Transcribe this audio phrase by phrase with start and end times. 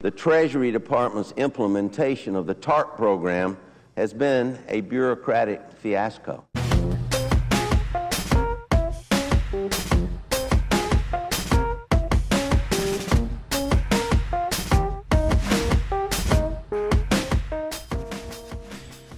[0.00, 3.58] The Treasury Department's implementation of the TARP program
[3.96, 6.44] has been a bureaucratic fiasco.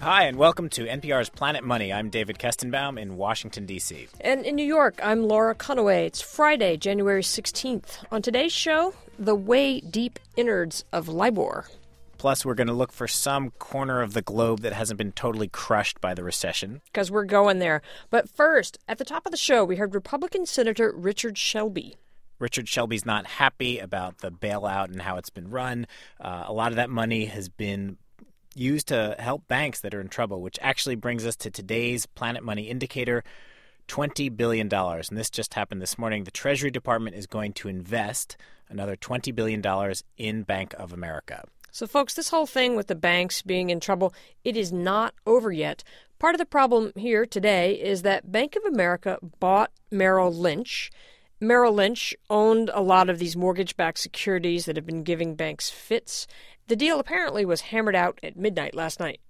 [0.00, 1.92] Hi, and welcome to NPR's Planet Money.
[1.92, 4.08] I'm David Kestenbaum in Washington, D.C.
[4.22, 6.06] And in New York, I'm Laura Conaway.
[6.06, 8.02] It's Friday, January 16th.
[8.10, 11.66] On today's show, the way deep innards of LIBOR.
[12.16, 15.48] Plus, we're going to look for some corner of the globe that hasn't been totally
[15.48, 16.80] crushed by the recession.
[16.86, 17.82] Because we're going there.
[18.08, 21.96] But first, at the top of the show, we heard Republican Senator Richard Shelby.
[22.38, 25.86] Richard Shelby's not happy about the bailout and how it's been run.
[26.18, 27.98] Uh, a lot of that money has been
[28.54, 32.42] used to help banks that are in trouble, which actually brings us to today's Planet
[32.42, 33.22] Money indicator.
[33.88, 34.72] $20 billion.
[34.72, 36.24] And this just happened this morning.
[36.24, 38.36] The Treasury Department is going to invest
[38.70, 39.62] another $20 billion
[40.16, 41.44] in Bank of America.
[41.72, 44.12] So, folks, this whole thing with the banks being in trouble,
[44.44, 45.84] it is not over yet.
[46.18, 50.90] Part of the problem here today is that Bank of America bought Merrill Lynch.
[51.40, 55.70] Merrill Lynch owned a lot of these mortgage backed securities that have been giving banks
[55.70, 56.26] fits.
[56.66, 59.20] The deal apparently was hammered out at midnight last night.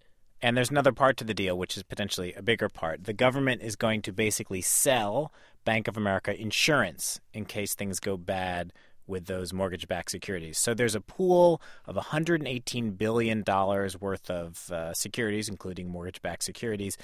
[0.43, 3.05] And there's another part to the deal, which is potentially a bigger part.
[3.05, 5.33] The government is going to basically sell
[5.65, 8.73] Bank of America insurance in case things go bad
[9.11, 10.59] with those mortgage backed securities.
[10.59, 16.97] So there's a pool of $118 billion worth of uh, securities, including mortgage backed securities.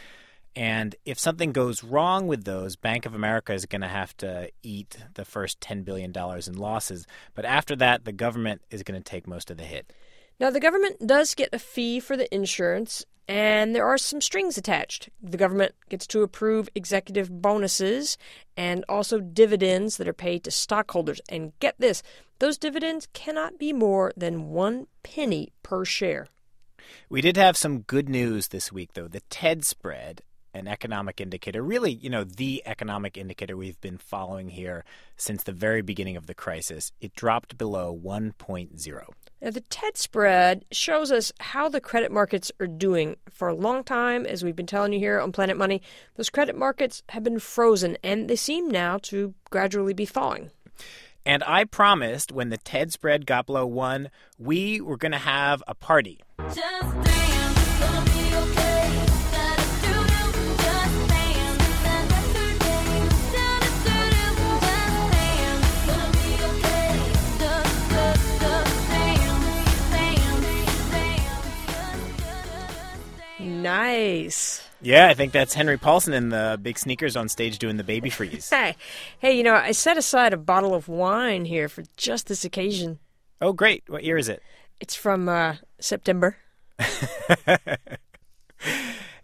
[0.57, 4.51] And if something goes wrong with those, Bank of America is going to have to
[4.63, 7.07] eat the first $10 billion in losses.
[7.35, 9.93] But after that, the government is going to take most of the hit.
[10.41, 14.57] Now, the government does get a fee for the insurance, and there are some strings
[14.57, 15.09] attached.
[15.23, 18.17] The government gets to approve executive bonuses
[18.57, 21.21] and also dividends that are paid to stockholders.
[21.29, 22.03] And get this
[22.39, 26.27] those dividends cannot be more than one penny per share.
[27.09, 29.09] We did have some good news this week, though.
[29.09, 34.49] The TED spread an economic indicator, really, you know, the economic indicator we've been following
[34.49, 34.85] here
[35.17, 36.93] since the very beginning of the crisis.
[37.01, 39.09] It dropped below 1.0.
[39.43, 43.17] Now, the TED spread shows us how the credit markets are doing.
[43.31, 45.83] For a long time, as we've been telling you here on Planet Money,
[46.17, 50.51] those credit markets have been frozen and they seem now to gradually be thawing.
[51.27, 55.63] And I promised when the TED spread got below one, we were going to have
[55.67, 56.23] a party.
[73.67, 74.63] Nice.
[74.81, 78.11] Yeah, I think that's Henry Paulson in the big sneakers on stage doing the baby
[78.11, 78.49] freeze.
[78.57, 78.77] Hey,
[79.19, 83.01] hey, you know, I set aside a bottle of wine here for just this occasion.
[83.41, 83.83] Oh, great.
[83.89, 84.41] What year is it?
[84.81, 86.37] It's from uh, September.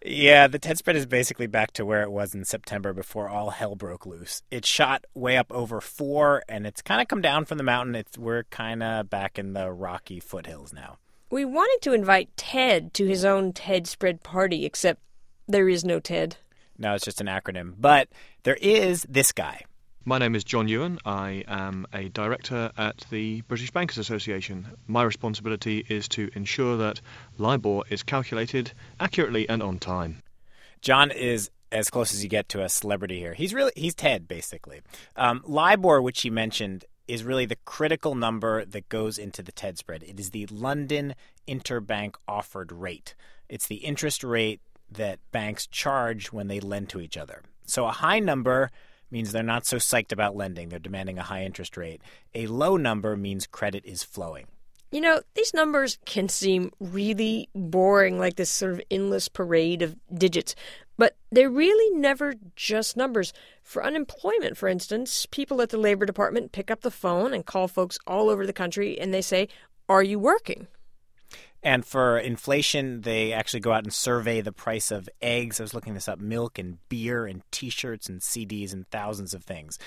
[0.05, 3.51] yeah, the TED spread is basically back to where it was in September before all
[3.51, 4.43] hell broke loose.
[4.51, 7.95] It shot way up over four, and it's kind of come down from the mountain.
[7.95, 10.99] It's we're kind of back in the rocky foothills now.
[11.33, 15.01] We wanted to invite Ted to his own TED spread party, except
[15.49, 16.37] there is no TED.
[16.77, 17.73] No, it's just an acronym.
[17.79, 18.11] But
[18.43, 19.63] there is this guy.
[20.05, 20.99] My name is John Ewan.
[21.07, 24.69] I am a director at the British Bankers Association.
[24.87, 27.01] My responsibility is to ensure that
[27.39, 30.23] LIBOR is calculated accurately and on time.
[30.83, 33.33] John is as close as you get to a celebrity here.
[33.33, 34.83] He's really he's Ted basically.
[35.17, 39.79] Um, LIBOR, which he mentioned, is really the critical number that goes into the TED
[39.79, 40.03] spread.
[40.03, 41.15] It is the London
[41.47, 43.15] Interbank Offered Rate.
[43.49, 47.43] It's the interest rate that banks charge when they lend to each other.
[47.67, 48.71] So a high number
[49.11, 52.01] means they're not so psyched about lending, they're demanding a high interest rate.
[52.35, 54.47] A low number means credit is flowing.
[54.91, 59.97] You know, these numbers can seem really boring, like this sort of endless parade of
[60.13, 60.55] digits,
[61.03, 63.33] but they're really never just numbers.
[63.65, 67.67] For unemployment, for instance, people at the Labor Department pick up the phone and call
[67.67, 69.49] folks all over the country and they say,
[69.89, 70.69] Are you working?
[71.61, 75.59] And for inflation, they actually go out and survey the price of eggs.
[75.59, 79.35] I was looking this up milk and beer and t shirts and CDs and thousands
[79.35, 79.81] of things.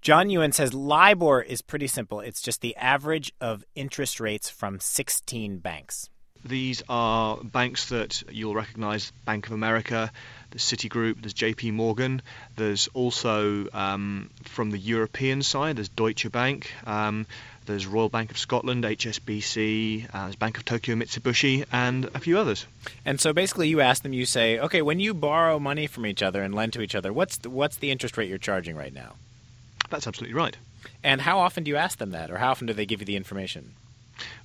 [0.00, 2.20] John Ewan says LIBOR is pretty simple.
[2.20, 6.08] It's just the average of interest rates from 16 banks.
[6.44, 10.10] These are banks that you'll recognize Bank of America,
[10.50, 12.22] there's Citigroup, there's JP Morgan,
[12.56, 17.26] there's also um, from the European side, there's Deutsche Bank, um,
[17.66, 22.38] there's Royal Bank of Scotland, HSBC, uh, there's Bank of Tokyo Mitsubishi, and a few
[22.38, 22.66] others.
[23.04, 26.22] And so basically, you ask them, you say, okay, when you borrow money from each
[26.22, 28.92] other and lend to each other, what's the, what's the interest rate you're charging right
[28.92, 29.12] now?
[29.90, 30.56] That's absolutely right.
[31.04, 33.06] And how often do you ask them that, or how often do they give you
[33.06, 33.74] the information?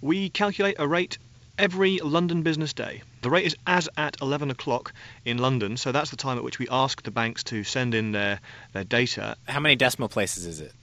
[0.01, 1.17] We calculate a rate
[1.57, 3.01] every London business day.
[3.21, 4.93] The rate is as at 11 o'clock
[5.25, 8.11] in London, so that's the time at which we ask the banks to send in
[8.11, 8.39] their,
[8.73, 9.35] their data.
[9.47, 10.73] How many decimal places is it?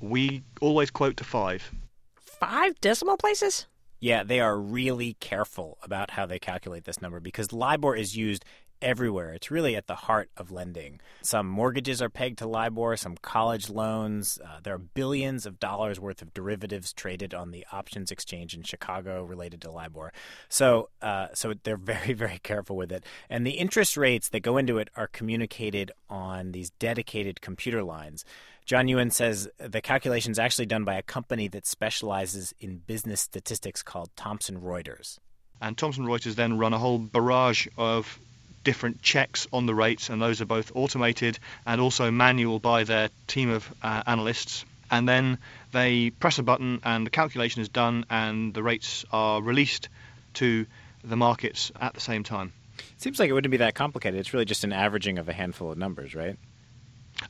[0.00, 1.70] We always quote to five.
[2.18, 3.66] Five decimal places?
[3.98, 8.44] Yeah, they are really careful about how they calculate this number because LIBOR is used
[8.80, 9.32] everywhere.
[9.32, 11.00] It's really at the heart of lending.
[11.22, 14.38] Some mortgages are pegged to LIBOR, some college loans.
[14.44, 18.62] Uh, there are billions of dollars worth of derivatives traded on the options exchange in
[18.62, 20.12] Chicago related to LIBOR.
[20.48, 23.04] So, uh, so they're very, very careful with it.
[23.28, 28.24] And the interest rates that go into it are communicated on these dedicated computer lines.
[28.66, 33.20] John Ewan says the calculation is actually done by a company that specializes in business
[33.20, 35.18] statistics called Thomson Reuters.
[35.60, 38.18] And Thomson Reuters then run a whole barrage of
[38.66, 43.10] different checks on the rates, and those are both automated and also manual by their
[43.28, 44.64] team of uh, analysts.
[44.90, 45.38] And then
[45.70, 49.88] they press a button, and the calculation is done, and the rates are released
[50.34, 50.66] to
[51.04, 52.52] the markets at the same time.
[52.78, 54.18] It seems like it wouldn't be that complicated.
[54.18, 56.36] It's really just an averaging of a handful of numbers, right?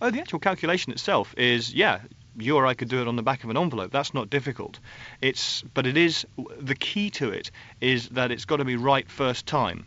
[0.01, 2.01] Oh, the actual calculation itself is, yeah,
[2.39, 3.93] you or I could do it on the back of an envelope.
[3.93, 4.79] That's not difficult.
[5.21, 6.27] It's, but it is
[6.59, 7.51] the key to it
[7.83, 9.85] is that it's got to be right first time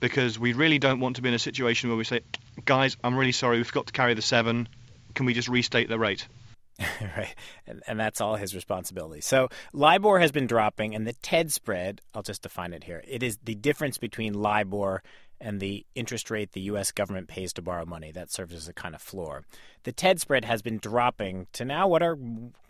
[0.00, 2.20] because we really don't want to be in a situation where we say,
[2.64, 4.68] guys, I'm really sorry, we've got to carry the seven.
[5.14, 6.26] Can we just restate the rate?
[7.16, 7.34] right.
[7.66, 9.20] And, and, that's all his responsibility.
[9.20, 13.02] So LIBOR has been dropping, and the TED spread, I'll just define it here.
[13.06, 15.02] It is the difference between LIBOR
[15.40, 16.92] and the interest rate the U.S.
[16.92, 18.12] government pays to borrow money.
[18.12, 19.44] That serves as a kind of floor.
[19.84, 22.18] The TED spread has been dropping to now what are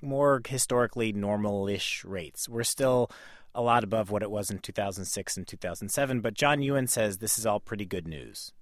[0.00, 2.49] more historically normal ish rates.
[2.49, 3.11] We're still
[3.55, 6.20] a lot above what it was in 2006 and 2007.
[6.20, 8.52] But John Ewan says this is all pretty good news.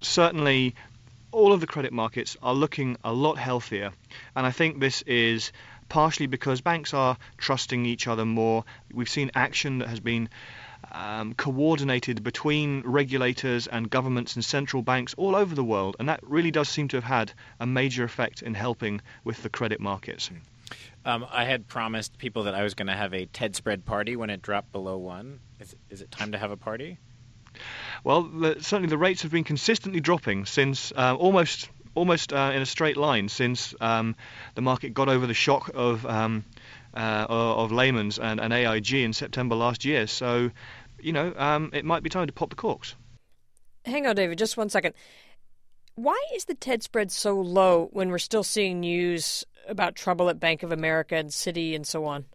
[0.00, 0.74] Certainly,
[1.32, 3.92] all of the credit markets are looking a lot healthier.
[4.34, 5.52] And I think this is
[5.88, 8.64] partially because banks are trusting each other more.
[8.92, 10.28] We've seen action that has been
[10.92, 16.20] um, coordinated between regulators and governments and central banks all over the world, and that
[16.22, 20.30] really does seem to have had a major effect in helping with the credit markets.
[21.06, 24.16] Um, I had promised people that I was going to have a TED spread party
[24.16, 25.38] when it dropped below one.
[25.60, 26.98] Is, is it time to have a party?
[28.02, 32.60] Well, the, certainly the rates have been consistently dropping since uh, almost almost uh, in
[32.60, 34.16] a straight line since um,
[34.54, 36.44] the market got over the shock of um,
[36.92, 40.06] uh, of Lehman's and, and, AIG in September last year.
[40.06, 40.50] So,
[40.98, 42.96] you know, um, it might be time to pop the corks.
[43.84, 44.94] Hang on, David, just one second.
[45.94, 50.40] Why is the TED spread so low when we're still seeing news about trouble at
[50.40, 52.26] Bank of America and Citi and so on?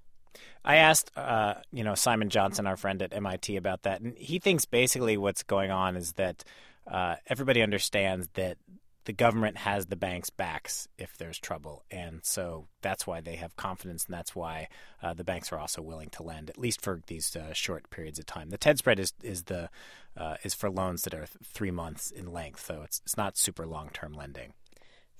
[0.63, 4.39] I asked, uh, you know, Simon Johnson, our friend at MIT, about that, and he
[4.39, 6.43] thinks basically what's going on is that
[6.87, 8.57] uh, everybody understands that
[9.05, 13.55] the government has the bank's backs if there's trouble, and so that's why they have
[13.55, 14.67] confidence, and that's why
[15.01, 18.19] uh, the banks are also willing to lend, at least for these uh, short periods
[18.19, 18.51] of time.
[18.51, 19.69] The TED spread is is the
[20.15, 23.37] uh, is for loans that are th- three months in length, so it's it's not
[23.37, 24.53] super long term lending.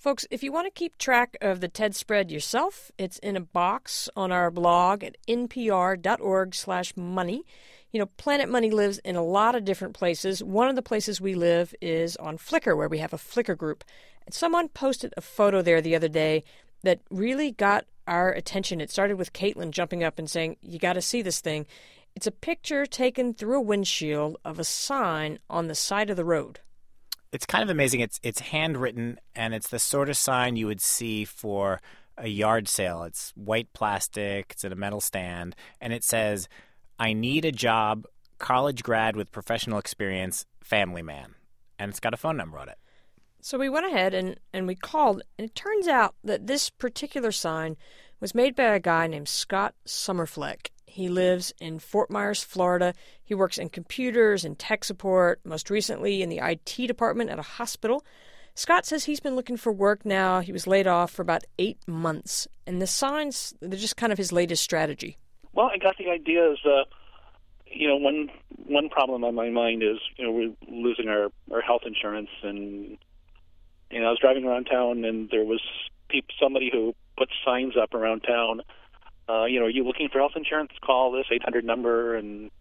[0.01, 3.39] Folks, if you want to keep track of the TED spread yourself, it's in a
[3.39, 7.45] box on our blog at npr.org/money.
[7.91, 10.43] You know, Planet Money lives in a lot of different places.
[10.43, 13.83] One of the places we live is on Flickr, where we have a Flickr group.
[14.25, 16.43] And someone posted a photo there the other day
[16.81, 18.81] that really got our attention.
[18.81, 21.67] It started with Caitlin jumping up and saying, "You got to see this thing."
[22.15, 26.25] It's a picture taken through a windshield of a sign on the side of the
[26.25, 26.61] road
[27.31, 28.01] it's kind of amazing.
[28.01, 31.81] It's it's handwritten and it's the sort of sign you would see for
[32.17, 33.03] a yard sale.
[33.03, 34.51] It's white plastic.
[34.51, 36.49] It's in a metal stand, and it says,
[36.99, 38.05] "I need a job,
[38.37, 41.35] college grad with professional experience, family man,"
[41.79, 42.77] and it's got a phone number on it.
[43.43, 47.31] So we went ahead and, and we called, and it turns out that this particular
[47.31, 47.75] sign
[48.19, 50.67] was made by a guy named Scott Summerfleck.
[50.91, 52.93] He lives in Fort Myers, Florida.
[53.23, 57.43] He works in computers and tech support, most recently in the IT department at a
[57.43, 58.03] hospital.
[58.55, 60.41] Scott says he's been looking for work now.
[60.41, 62.45] He was laid off for about eight months.
[62.67, 65.17] And the signs, they're just kind of his latest strategy.
[65.53, 66.83] Well, I got the idea is, uh,
[67.65, 68.29] you know, one
[68.67, 72.29] one problem on my mind is, you know, we're losing our, our health insurance.
[72.43, 72.97] And,
[73.89, 75.61] you know, I was driving around town and there was
[76.37, 78.61] somebody who put signs up around town
[79.31, 80.71] uh, you know, are you looking for health insurance?
[80.83, 82.51] Call this 800 number and,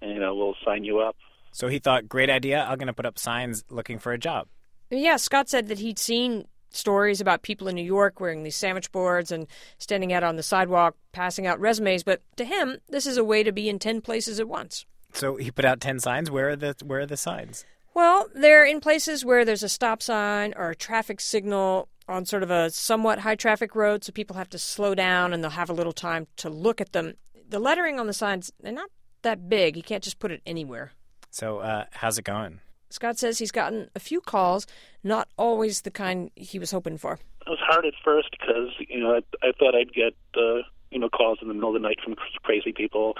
[0.00, 1.16] and you know, we'll sign you up.
[1.52, 2.64] So he thought, great idea.
[2.64, 4.48] I'm going to put up signs looking for a job.
[4.90, 8.90] Yeah, Scott said that he'd seen stories about people in New York wearing these sandwich
[8.90, 9.46] boards and
[9.78, 13.42] standing out on the sidewalk passing out resumes, but to him, this is a way
[13.42, 14.84] to be in 10 places at once.
[15.12, 16.30] So he put out 10 signs.
[16.30, 17.64] Where are the where are the signs?
[17.94, 22.42] Well, they're in places where there's a stop sign or a traffic signal on sort
[22.42, 25.70] of a somewhat high traffic road, so people have to slow down and they'll have
[25.70, 27.14] a little time to look at them.
[27.48, 28.90] the lettering on the signs, they're not
[29.22, 29.76] that big.
[29.76, 30.92] You can't just put it anywhere.
[31.30, 32.60] So, uh, how's it going?
[32.90, 34.68] Scott says he's gotten a few calls,
[35.02, 37.14] not always the kind he was hoping for.
[37.46, 41.00] It was hard at first because you know I, I thought I'd get uh, you
[41.00, 43.14] know calls in the middle of the night from crazy people,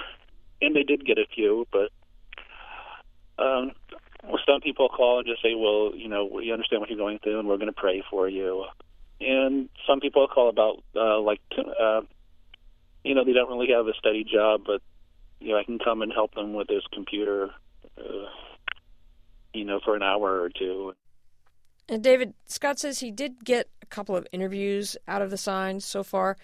[0.61, 1.91] and they did get a few, but
[3.37, 3.73] um,
[4.27, 7.19] well, some people call and just say, "Well, you know, we understand what you're going
[7.19, 8.65] through, and we're going to pray for you."
[9.21, 12.01] And some people call about uh, like, uh,
[13.03, 14.81] you know, they don't really have a steady job, but
[15.39, 17.49] you know, I can come and help them with this computer,
[17.97, 18.27] uh,
[19.53, 20.93] you know, for an hour or two.
[21.87, 25.85] And David Scott says he did get a couple of interviews out of the signs
[25.85, 26.35] so far,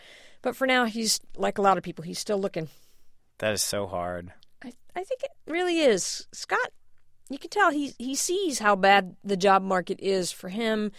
[0.42, 2.04] but for now he's like a lot of people.
[2.04, 2.70] He's still looking.
[3.40, 4.32] That is so hard.
[4.64, 6.28] I I think it really is.
[6.32, 6.72] Scott
[7.34, 10.92] you can tell he he sees how bad the job market is for him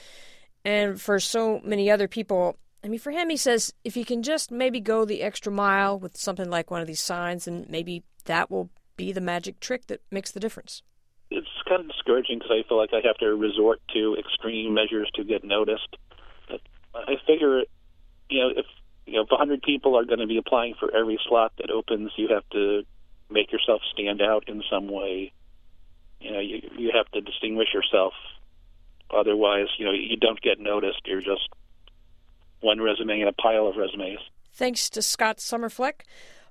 [0.65, 2.57] and for so many other people.
[2.85, 5.99] I mean, for him, he says if he can just maybe go the extra mile
[5.99, 9.87] with something like one of these signs, and maybe that will be the magic trick
[9.87, 10.83] that makes the difference.
[11.31, 15.11] It's kind of discouraging because I feel like I have to resort to extreme measures
[15.15, 15.97] to get noticed.
[16.49, 16.61] But
[16.95, 17.63] I figure,
[18.29, 18.67] you know, if
[19.07, 22.11] you know if 100 people are going to be applying for every slot that opens,
[22.17, 22.83] you have to
[23.31, 25.33] make yourself stand out in some way
[26.23, 28.13] you know you you have to distinguish yourself.
[29.11, 31.03] Otherwise, you know you don't get noticed.
[31.07, 31.49] You're just
[32.61, 34.21] one resume in a pile of resumes.
[34.53, 36.03] Thanks to Scott Summerfleck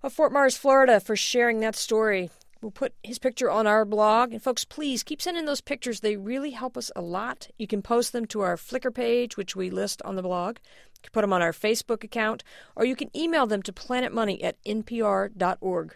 [0.03, 2.29] of Fort Myers, Florida, for sharing that story.
[2.61, 4.33] We'll put his picture on our blog.
[4.33, 5.99] And folks, please keep sending those pictures.
[5.99, 7.47] They really help us a lot.
[7.57, 10.57] You can post them to our Flickr page, which we list on the blog.
[10.95, 12.43] You can put them on our Facebook account,
[12.75, 15.95] or you can email them to planetmoney at npr.org.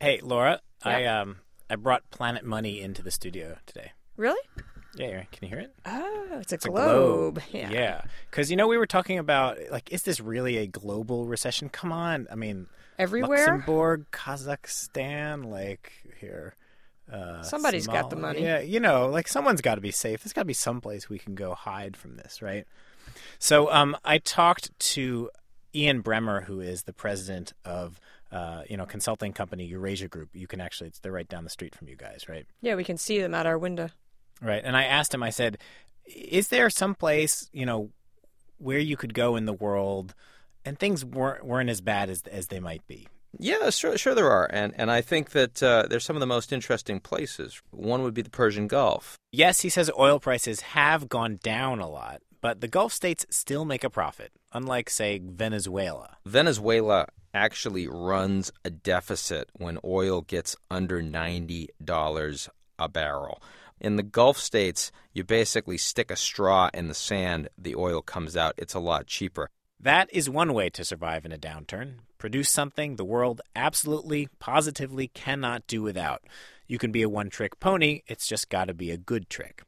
[0.00, 0.90] Hey, Laura, yeah.
[0.90, 1.36] I um
[1.68, 3.92] I brought Planet Money into the studio today.
[4.16, 4.40] Really?
[4.96, 5.74] Yeah, can you hear it?
[5.84, 7.38] Oh, it's a it's globe.
[7.38, 7.70] A globe.
[7.72, 8.52] Yeah, because yeah.
[8.52, 11.68] you know we were talking about like, is this really a global recession?
[11.68, 12.66] Come on, I mean,
[12.98, 13.46] everywhere.
[13.46, 16.54] Luxembourg, Kazakhstan, like here.
[17.12, 17.92] Uh, Somebody's Somalia.
[17.92, 18.42] got the money.
[18.42, 20.24] Yeah, you know, like someone's got to be safe.
[20.24, 22.66] There's got to be some place we can go hide from this, right?
[23.38, 25.30] So, um, I talked to
[25.74, 28.00] Ian Bremmer, who is the president of
[28.32, 30.30] uh, you know, consulting company Eurasia Group.
[30.34, 32.46] You can actually, it's, they're right down the street from you guys, right?
[32.60, 33.90] Yeah, we can see them out our window.
[34.42, 34.62] Right.
[34.64, 35.58] And I asked him, I said,
[36.04, 37.90] is there some place, you know,
[38.58, 40.14] where you could go in the world
[40.64, 43.06] and things weren't, weren't as bad as, as they might be?
[43.38, 46.26] Yeah, sure, sure there are, and and I think that uh, there's some of the
[46.26, 47.60] most interesting places.
[47.70, 49.18] One would be the Persian Gulf.
[49.30, 53.64] Yes, he says oil prices have gone down a lot, but the Gulf states still
[53.64, 56.16] make a profit, unlike say Venezuela.
[56.24, 62.48] Venezuela actually runs a deficit when oil gets under $90
[62.78, 63.42] a barrel.
[63.80, 68.36] In the Gulf states, you basically stick a straw in the sand, the oil comes
[68.36, 68.54] out.
[68.56, 69.48] It's a lot cheaper.
[69.80, 71.94] That is one way to survive in a downturn.
[72.16, 76.22] Produce something the world absolutely, positively cannot do without.
[76.68, 79.64] You can be a one trick pony, it's just got to be a good trick.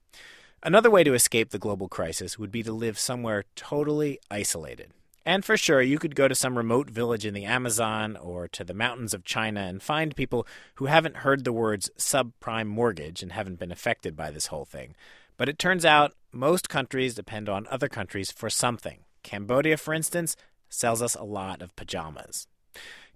[0.62, 4.92] Another way to escape the global crisis would be to live somewhere totally isolated.
[5.24, 8.64] And for sure, you could go to some remote village in the Amazon or to
[8.64, 10.46] the mountains of China and find people
[10.76, 14.96] who haven't heard the words subprime mortgage and haven't been affected by this whole thing.
[15.36, 19.00] But it turns out most countries depend on other countries for something.
[19.22, 20.34] Cambodia, for instance,
[20.68, 22.48] sells us a lot of pajamas.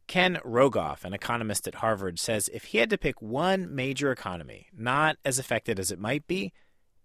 [0.07, 4.69] Ken Rogoff, an economist at Harvard, says if he had to pick one major economy,
[4.77, 6.53] not as affected as it might be,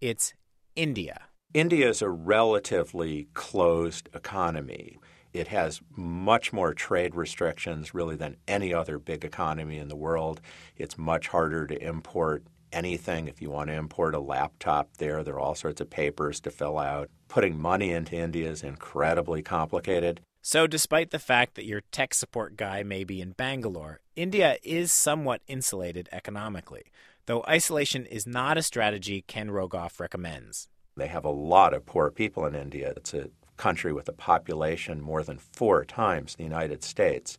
[0.02, 0.34] it's
[0.76, 1.24] India.
[1.54, 5.00] India is a relatively closed economy.
[5.34, 10.42] It has much more trade restrictions, really, than any other big economy in the world.
[10.76, 13.28] It's much harder to import anything.
[13.28, 16.52] If you want to import a laptop there, there are all sorts of papers to
[16.52, 17.10] fill out.
[17.28, 20.22] Putting money into India is incredibly complicated.
[20.42, 24.94] So, despite the fact that your tech support guy may be in Bangalore, India is
[24.94, 26.86] somewhat insulated economically,
[27.28, 30.68] though isolation is not a strategy Ken Rogoff recommends.
[30.98, 32.94] They have a lot of poor people in India.
[32.98, 37.38] It's a country with a population more than four times the United States.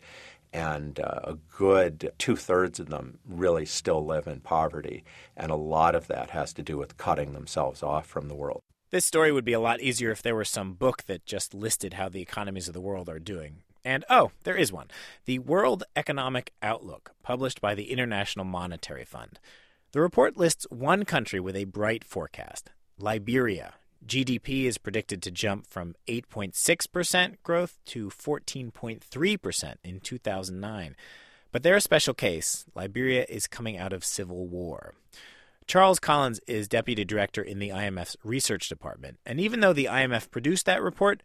[0.52, 5.04] And uh, a good two thirds of them really still live in poverty.
[5.36, 8.62] And a lot of that has to do with cutting themselves off from the world.
[8.90, 11.94] This story would be a lot easier if there were some book that just listed
[11.94, 13.62] how the economies of the world are doing.
[13.84, 14.88] And oh, there is one
[15.26, 19.38] The World Economic Outlook, published by the International Monetary Fund.
[19.92, 23.72] The report lists one country with a bright forecast Liberia.
[24.06, 30.96] GDP is predicted to jump from 8.6% growth to 14.3% in 2009.
[31.50, 32.66] But they're a special case.
[32.74, 34.94] Liberia is coming out of civil war.
[35.66, 39.18] Charles Collyns is deputy director in the IMF's research department.
[39.24, 41.22] And even though the IMF produced that report,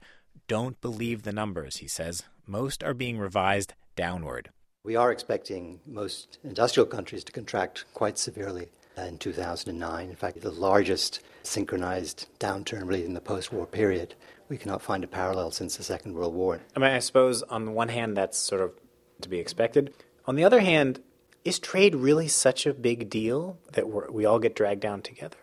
[0.48, 2.24] don't believe the numbers, he says.
[2.48, 4.52] Most are being revised downward.
[4.86, 10.10] We are expecting most industrial countries to contract quite severely in 2009.
[10.10, 14.16] In fact, the largest synchronized downturn really in the post war period.
[14.50, 16.60] We cannot find a parallel since the Second World War.
[16.76, 18.74] I mean, I suppose on the one hand, that's sort of
[19.22, 19.94] to be expected.
[20.26, 21.02] On the other hand,
[21.46, 25.38] is trade really such a big deal that we all get dragged down together?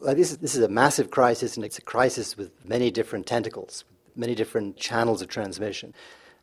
[0.00, 3.28] Well, this, is, this is a massive crisis, and it's a crisis with many different
[3.28, 3.84] tentacles,
[4.16, 5.94] many different channels of transmission.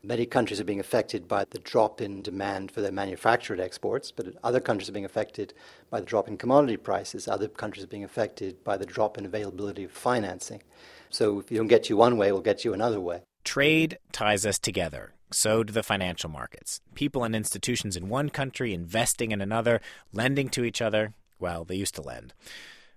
[0.08, 4.38] Many countries are being affected by the drop in demand for their manufactured exports, but
[4.42, 5.54] other countries are being affected
[5.90, 7.28] by the drop in commodity prices.
[7.28, 10.64] Other countries are being affected by the drop in availability of financing.
[11.10, 13.24] So if you don't get you one way, we'll get you another way.
[13.44, 15.12] Trade ties us together.
[15.34, 16.80] So do the financial markets.
[16.96, 19.82] People and institutions in one country investing in another,
[20.14, 21.16] lending to each other.
[21.38, 22.34] Well, they used to lend.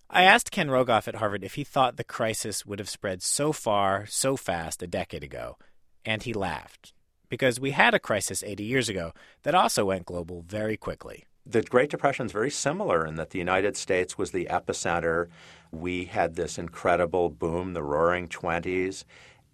[0.09, 3.53] I asked Ken Rogoff at Harvard if he thought the crisis would have spread so
[3.53, 5.59] far, so fast a decade ago,
[6.05, 6.93] and he laughed.
[7.31, 9.13] Because we had a crisis 80 years ago
[9.45, 11.25] that also went global very quickly.
[11.47, 15.29] The Great Depression is very similar in that the United States was the epicenter.
[15.71, 19.05] We had this incredible boom, the roaring 20s,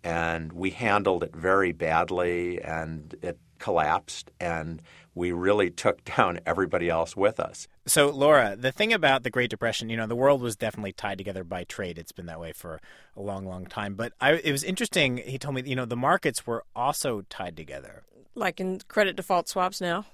[0.02, 4.82] and we handled it very badly and it collapsed and
[5.14, 7.68] we really took down everybody else with us.
[7.86, 11.18] So, Laura, the thing about the Great Depression, you know, the world was definitely tied
[11.18, 11.98] together by trade.
[11.98, 12.80] It's been that way for
[13.16, 13.94] a long, long time.
[13.94, 15.18] But I, it was interesting.
[15.18, 18.02] He told me, you know, the markets were also tied together.
[18.34, 20.06] Like in credit default swaps now?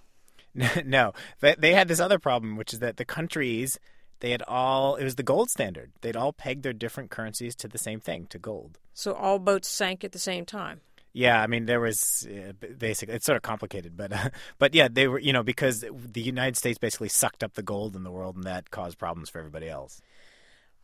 [0.84, 3.78] no, they, they had this other problem, which is that the countries
[4.22, 5.90] they had all it was the gold standard.
[6.00, 8.78] They'd all pegged their different currencies to the same thing, to gold.
[8.94, 10.80] So all boats sank at the same time.
[11.12, 14.88] Yeah, I mean there was uh, basically it's sort of complicated, but uh, but yeah,
[14.90, 18.10] they were you know because the United States basically sucked up the gold in the
[18.10, 20.00] world, and that caused problems for everybody else.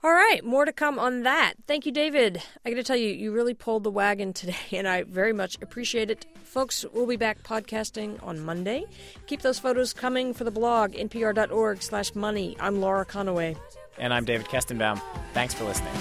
[0.04, 1.54] All right, more to come on that.
[1.66, 2.40] Thank you, David.
[2.64, 5.58] I got to tell you, you really pulled the wagon today, and I very much
[5.60, 6.24] appreciate it.
[6.44, 8.84] Folks, we'll be back podcasting on Monday.
[9.26, 12.56] Keep those photos coming for the blog, npr.org slash money.
[12.60, 13.56] I'm Laura Conaway.
[13.98, 15.02] And I'm David Kestenbaum.
[15.32, 15.92] Thanks for listening.